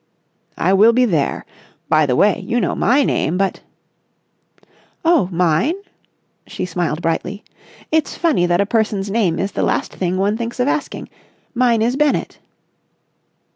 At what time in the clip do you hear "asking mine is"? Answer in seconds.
10.67-11.95